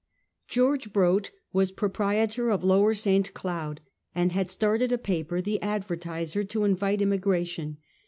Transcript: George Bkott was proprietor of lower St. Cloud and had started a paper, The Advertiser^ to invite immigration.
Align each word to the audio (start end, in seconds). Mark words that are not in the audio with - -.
George 0.47 0.91
Bkott 0.91 1.29
was 1.53 1.71
proprietor 1.71 2.49
of 2.49 2.63
lower 2.63 2.95
St. 2.95 3.31
Cloud 3.35 3.81
and 4.15 4.31
had 4.31 4.49
started 4.49 4.91
a 4.91 4.97
paper, 4.97 5.41
The 5.41 5.59
Advertiser^ 5.61 6.49
to 6.49 6.63
invite 6.63 7.03
immigration. 7.03 7.77